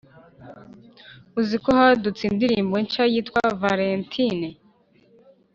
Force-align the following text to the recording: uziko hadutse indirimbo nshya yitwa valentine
uziko 1.39 1.69
hadutse 1.77 2.21
indirimbo 2.25 2.75
nshya 2.83 3.03
yitwa 3.13 3.41
valentine 3.61 4.49